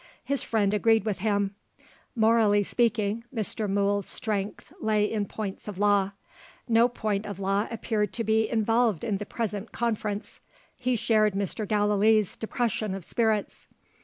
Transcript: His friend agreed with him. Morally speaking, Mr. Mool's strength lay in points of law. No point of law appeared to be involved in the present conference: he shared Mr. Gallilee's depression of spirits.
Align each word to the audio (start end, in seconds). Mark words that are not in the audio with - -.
His 0.23 0.41
friend 0.41 0.73
agreed 0.73 1.05
with 1.05 1.19
him. 1.19 1.53
Morally 2.15 2.63
speaking, 2.63 3.23
Mr. 3.31 3.69
Mool's 3.69 4.07
strength 4.07 4.73
lay 4.79 5.05
in 5.05 5.27
points 5.27 5.67
of 5.67 5.77
law. 5.77 6.13
No 6.67 6.87
point 6.89 7.27
of 7.27 7.39
law 7.39 7.67
appeared 7.69 8.11
to 8.13 8.23
be 8.23 8.49
involved 8.49 9.03
in 9.03 9.17
the 9.17 9.27
present 9.27 9.71
conference: 9.71 10.39
he 10.75 10.95
shared 10.95 11.35
Mr. 11.35 11.67
Gallilee's 11.67 12.35
depression 12.35 12.95
of 12.95 13.05
spirits. 13.05 13.67